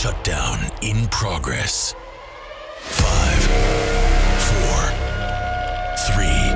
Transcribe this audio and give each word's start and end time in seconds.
Shutdown 0.00 0.60
in 0.80 1.08
progress. 1.08 1.92
Five, 2.78 3.42
four, 4.46 4.78
three, 6.06 6.54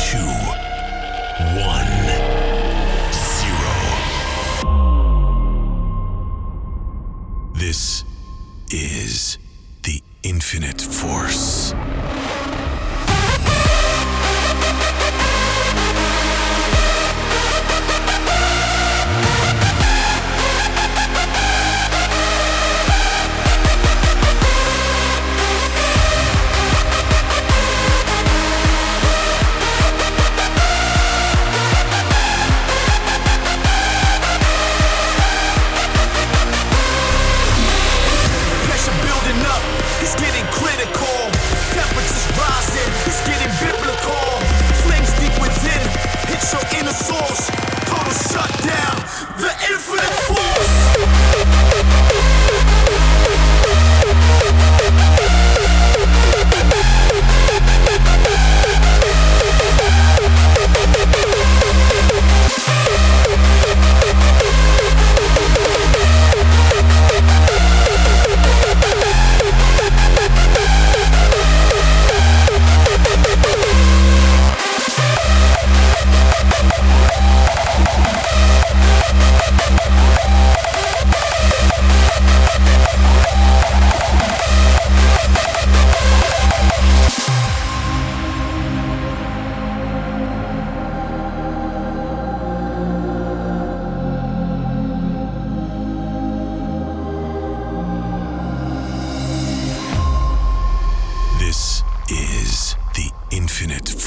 two, 0.00 0.32
one, 1.60 1.92
zero. 3.12 3.76
This 7.52 8.04
is 8.70 9.36
the 9.82 10.00
infinite 10.22 10.80
force. 10.80 11.74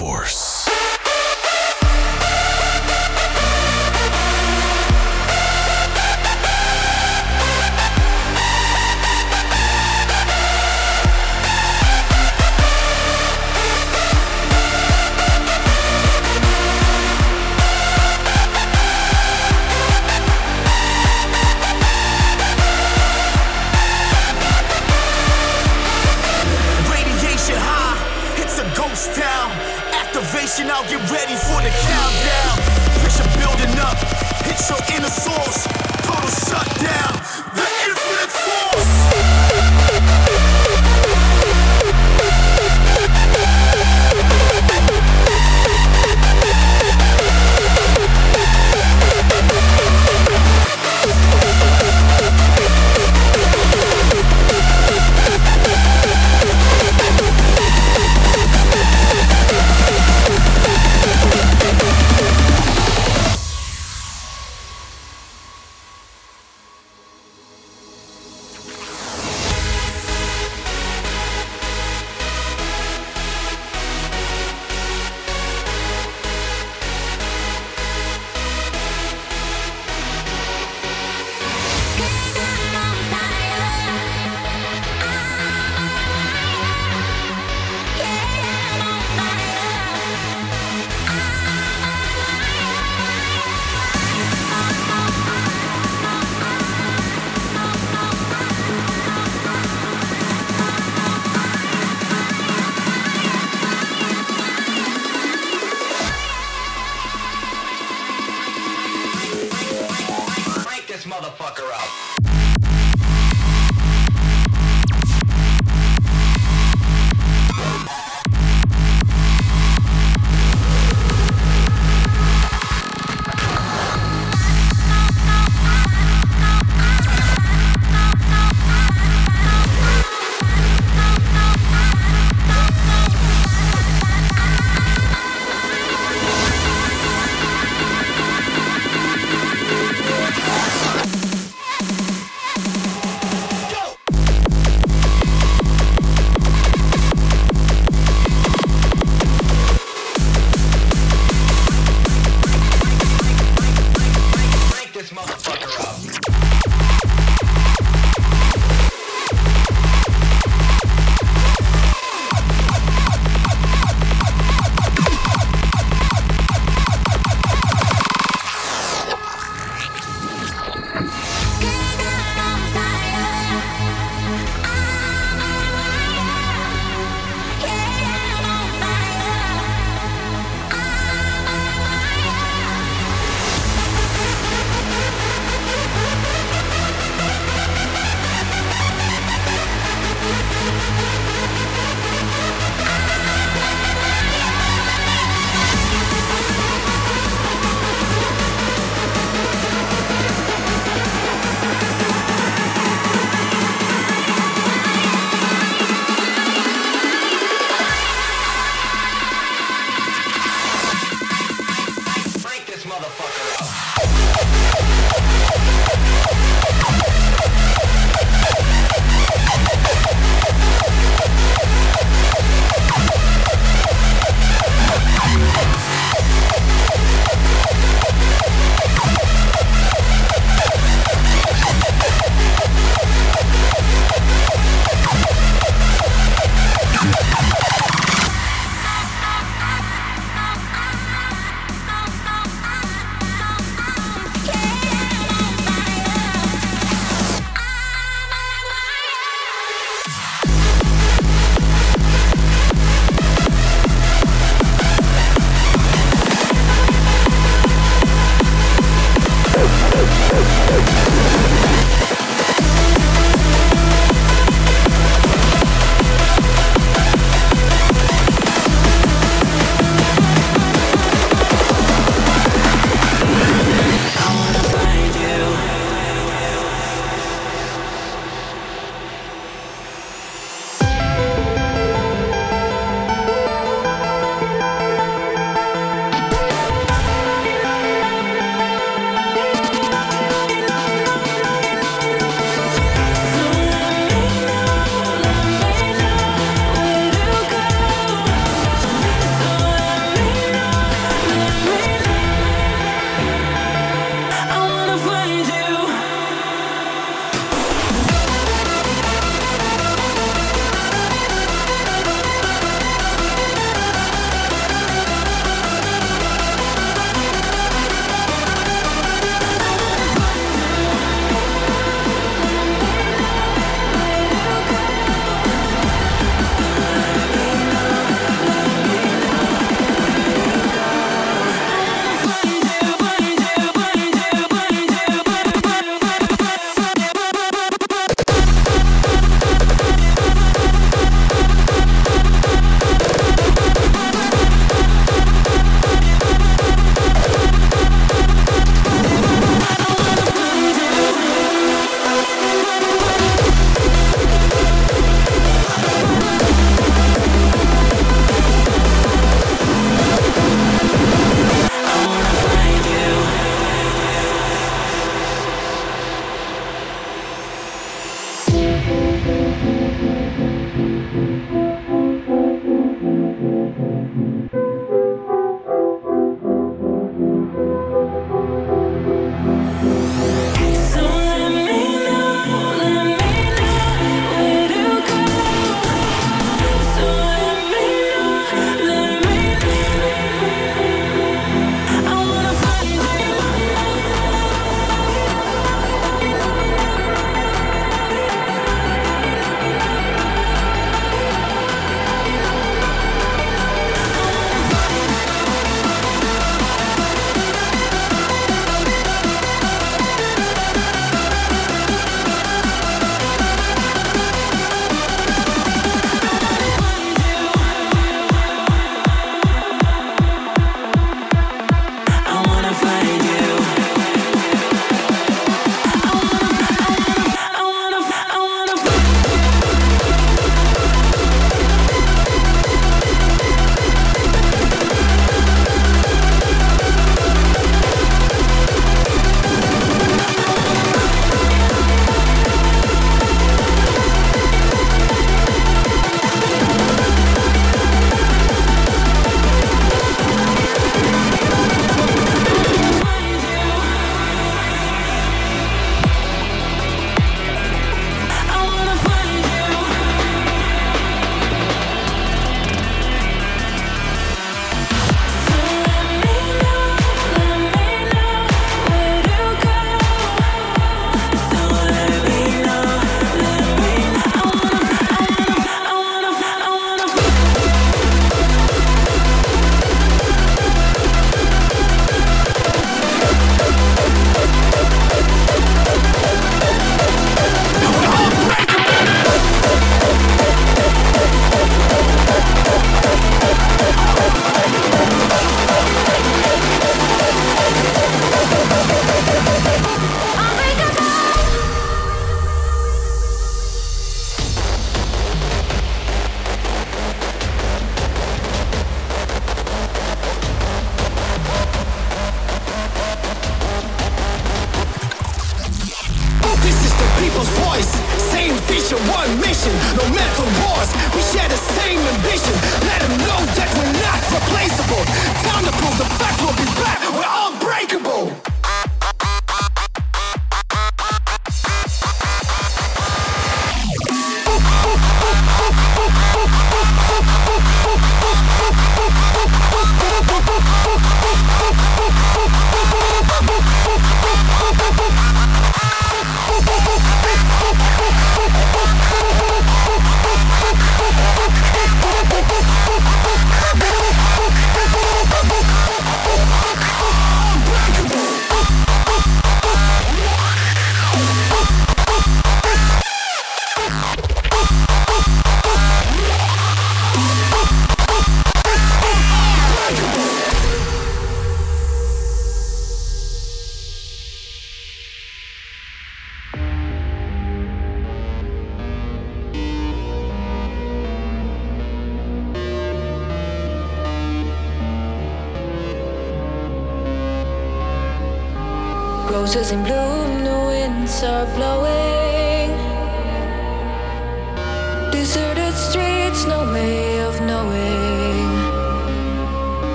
Force. 0.00 0.39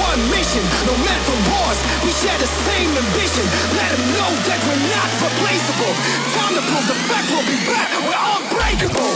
One 0.00 0.20
mission, 0.30 0.62
no 0.86 0.94
mental 1.02 1.38
wars. 1.50 1.78
We 2.02 2.10
share 2.10 2.38
the 2.38 2.50
same 2.66 2.90
ambition. 2.90 3.44
Let 3.78 3.90
them 3.94 4.04
know 4.18 4.30
that 4.48 4.58
we're 4.66 4.84
not 4.90 5.08
replaceable. 5.22 5.94
Time 6.34 6.54
to 6.54 6.62
prove 6.66 6.86
the 6.88 6.98
fact 7.10 7.26
we'll 7.30 7.46
be 7.46 7.58
back. 7.68 7.90
We're 8.02 8.22
unbreakable. 8.38 9.14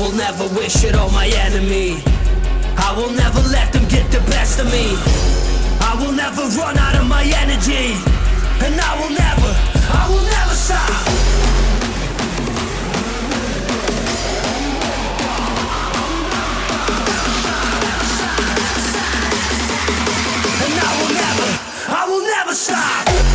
will 0.00 0.12
never 0.12 0.48
wish 0.56 0.82
it 0.82 0.94
on 0.94 1.12
my 1.12 1.26
enemy. 1.44 2.02
I 2.78 2.94
will 2.96 3.12
never 3.12 3.40
let 3.52 3.70
them 3.70 3.86
get 3.88 4.10
the 4.10 4.20
best 4.32 4.58
of 4.58 4.66
me. 4.72 4.96
I 5.80 5.92
will 6.00 6.12
never 6.12 6.42
run 6.56 6.78
out 6.78 6.96
of 6.96 7.06
my 7.06 7.22
energy. 7.22 7.92
And 8.64 8.80
I 8.80 8.92
will 8.98 9.12
never, 9.12 9.50
I 9.92 10.08
will 10.08 10.24
never 10.24 10.54
stop. 10.54 10.88
I 21.92 22.06
will 22.08 22.22
never 22.22 22.54
stop. 22.54 23.29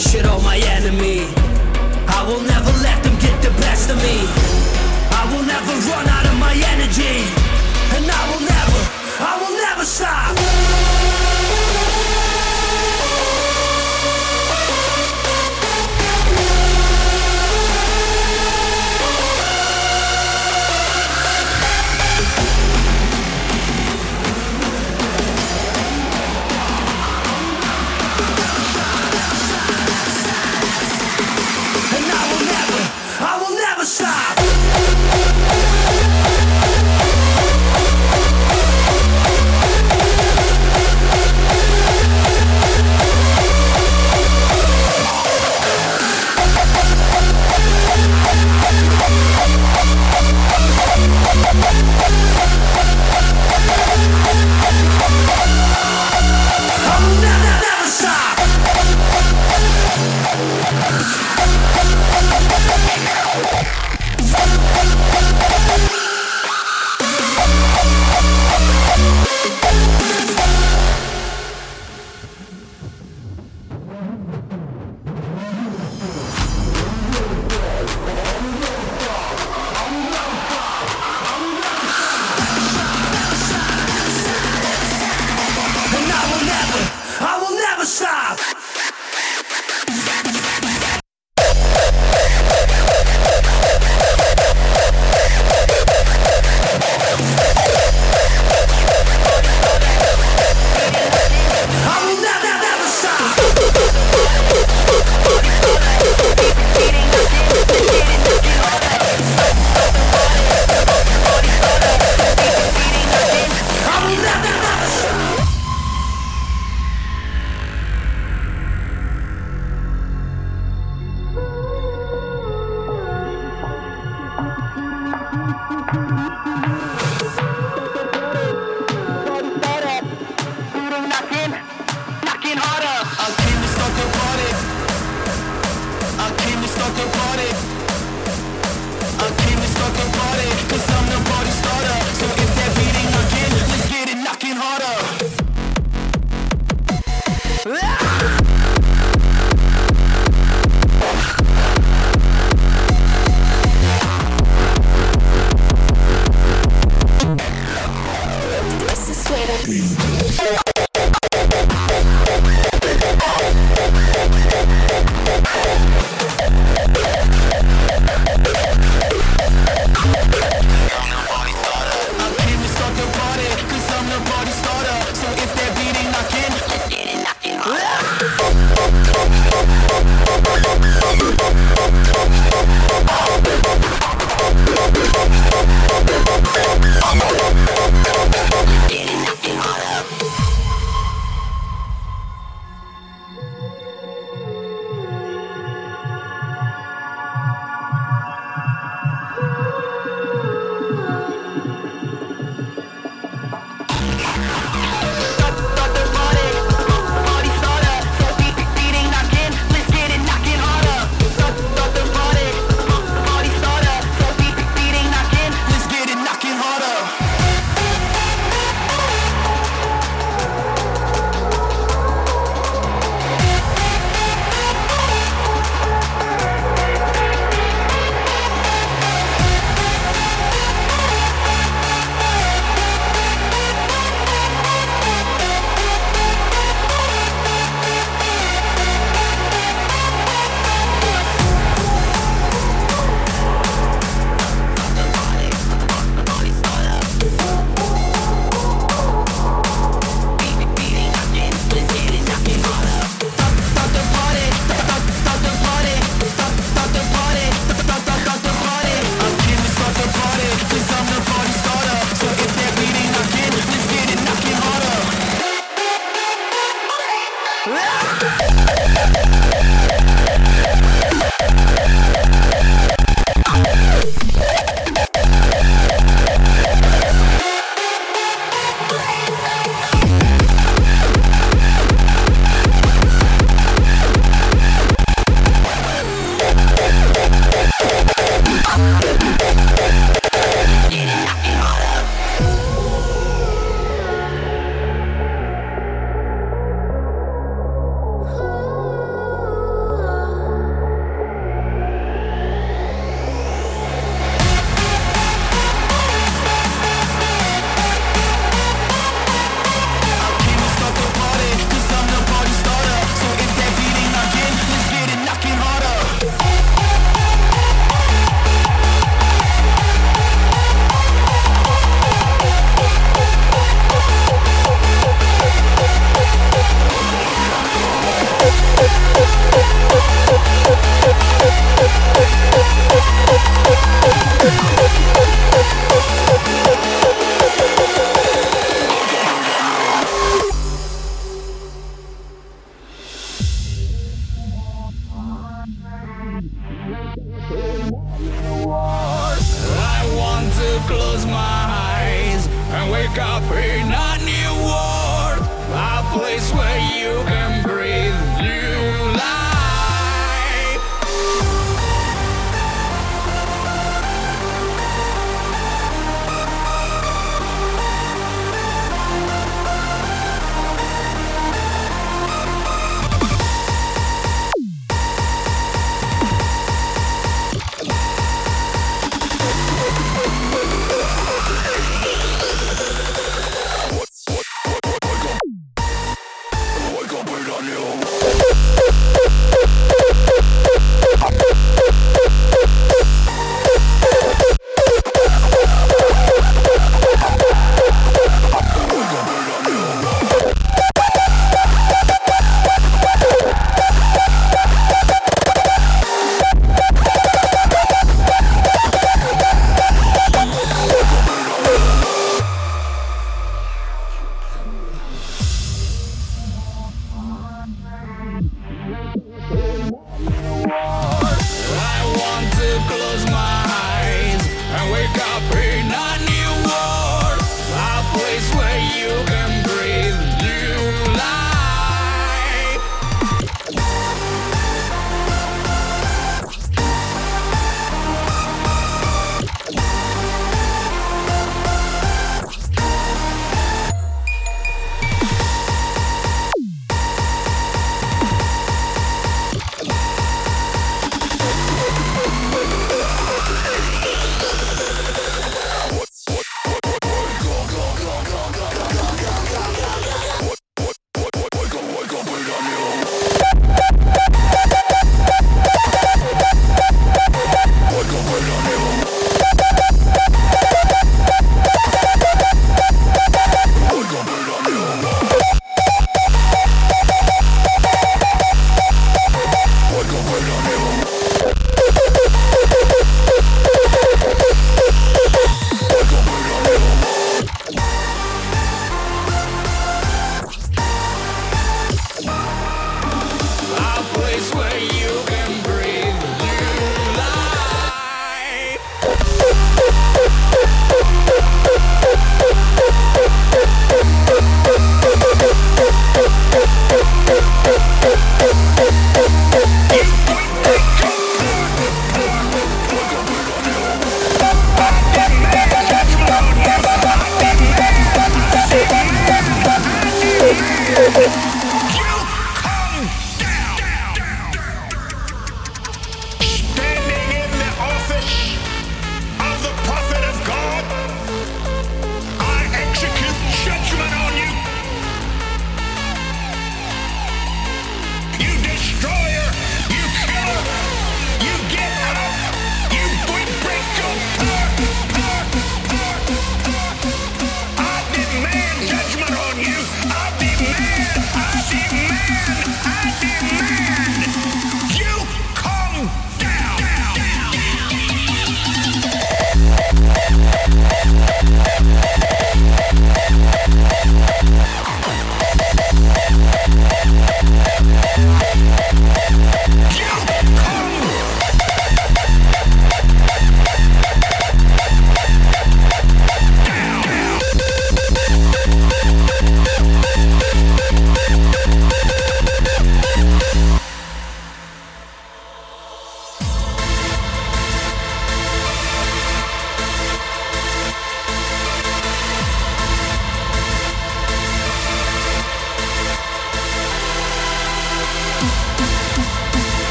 shit 0.00 0.26
on 0.26 0.42
my 0.42 0.56
enemy. 0.56 1.19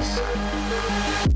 Podcast. 0.00 1.29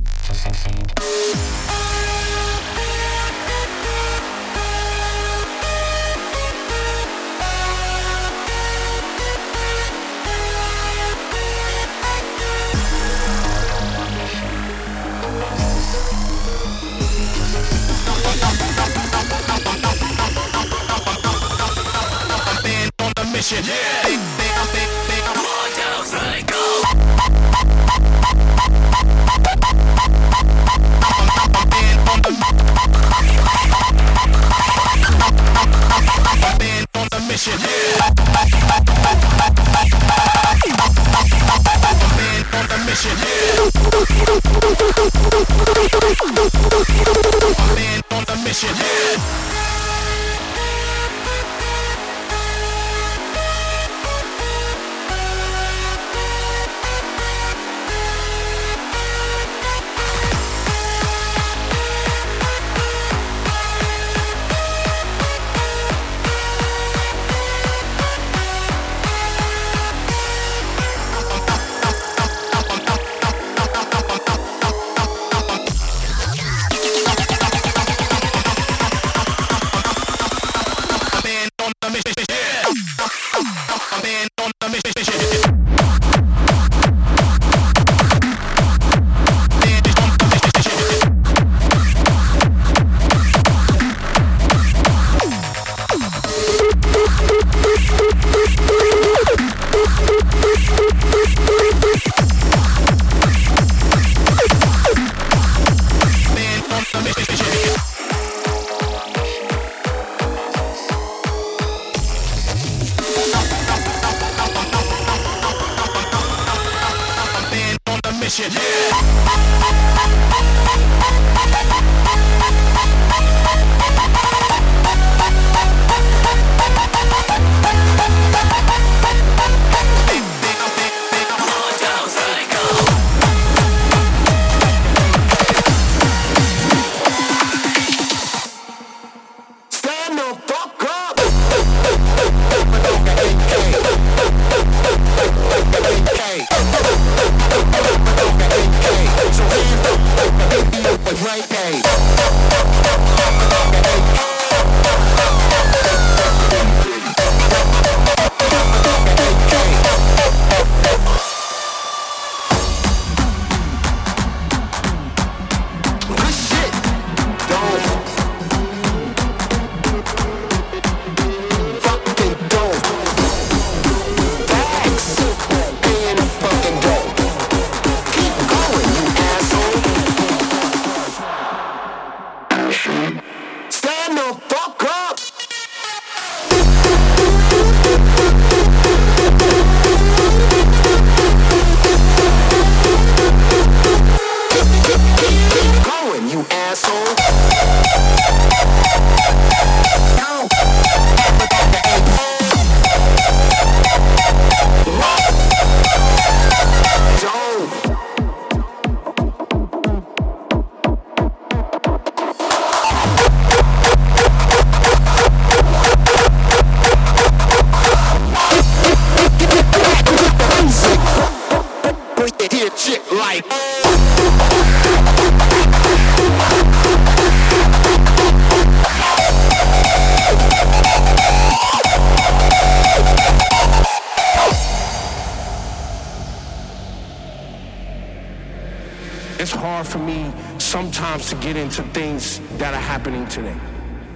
To 241.23 241.37
get 241.37 241.57
into 241.57 241.83
things 241.95 242.41
that 242.59 242.75
are 242.75 242.81
happening 242.81 243.27
today. 243.29 243.57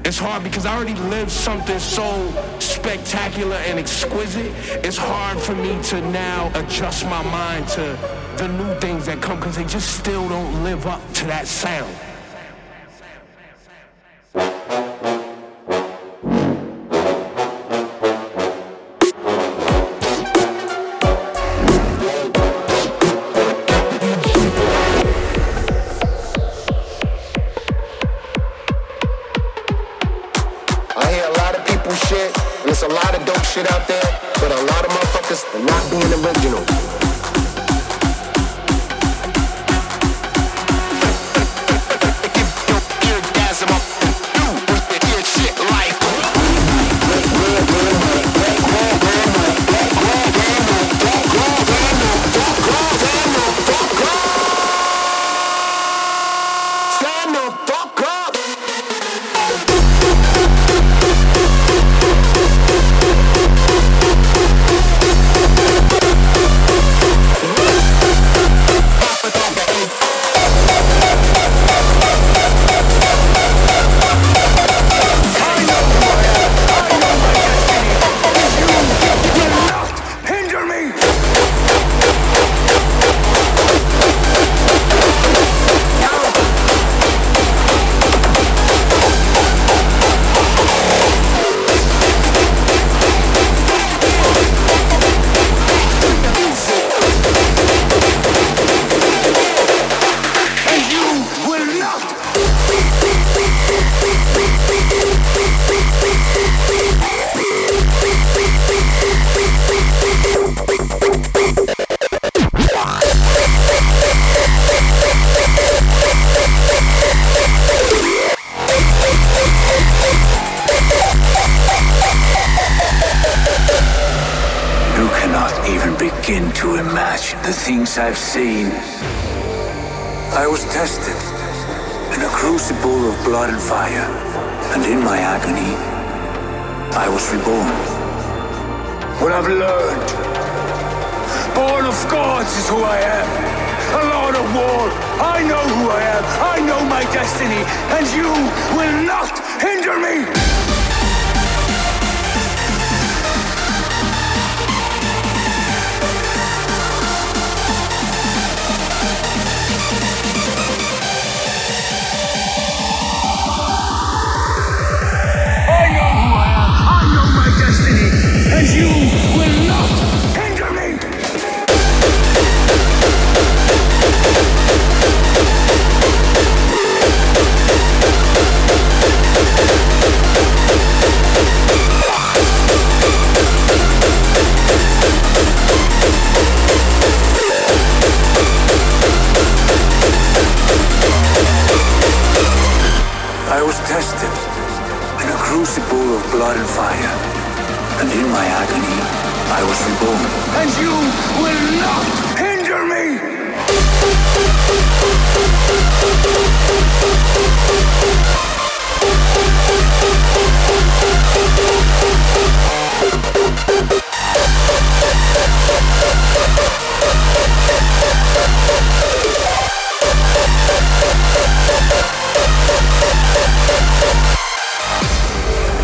It's 0.04 0.18
hard 0.18 0.42
because 0.42 0.64
I 0.64 0.76
already 0.76 0.94
lived 0.94 1.30
something 1.30 1.78
so 1.78 2.32
spectacular 2.60 3.56
and 3.56 3.78
exquisite. 3.78 4.52
It's 4.84 4.96
hard 4.96 5.38
for 5.38 5.54
me 5.54 5.80
to 5.84 6.00
now 6.10 6.50
adjust 6.54 7.04
my 7.04 7.22
mind 7.24 7.68
to 7.68 7.98
the 8.36 8.48
new 8.48 8.74
things 8.80 9.06
that 9.06 9.20
come 9.20 9.38
because 9.38 9.56
they 9.56 9.64
just 9.64 9.98
still 9.98 10.28
don't 10.28 10.64
live 10.64 10.86
up 10.86 11.00
to 11.14 11.24
that 11.26 11.46
sound. 11.46 11.94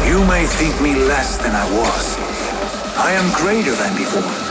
You 0.07 0.25
may 0.27 0.47
think 0.47 0.81
me 0.81 0.95
less 0.95 1.39
than 1.39 1.53
I 1.55 1.65
was. 1.79 2.17
I 2.97 3.13
am 3.13 3.33
greater 3.35 3.75
than 3.75 3.97
before. 3.97 4.44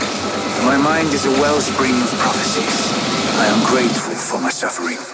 I 3.36 3.46
am 3.46 3.66
grateful 3.66 4.14
for 4.14 4.40
my 4.40 4.50
suffering. 4.50 5.13